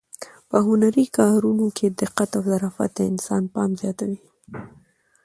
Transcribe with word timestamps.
په 0.49 0.57
هنري 0.65 1.05
کارونو 1.17 1.65
کې 1.77 1.87
دقت 2.01 2.29
او 2.37 2.41
ظرافت 2.49 2.91
د 2.95 2.99
انسان 3.11 3.43
پام 3.53 3.69
زیاتوي. 3.81 4.19